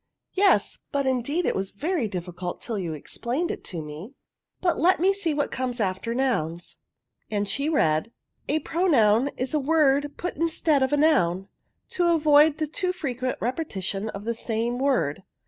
[0.15, 4.15] *'" Yes, but, indeed, it was very difficult till you explained it to me;
[4.59, 6.79] but let me see what comes after nouns,"
[7.29, 8.11] and she read,
[8.49, 11.49] "'a pronoun is a word put instead of a noun,
[11.89, 15.21] to avoid the too frequent repetition of the same word.'